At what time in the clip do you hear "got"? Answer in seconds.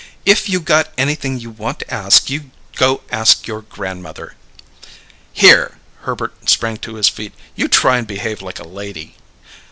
0.61-0.91